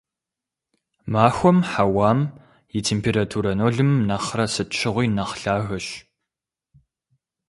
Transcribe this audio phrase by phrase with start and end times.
[1.11, 2.19] Махуэм хьэуам
[2.77, 5.87] и температура нолым нэхърэ сыт щыгъуи нэхъ лъагэщ.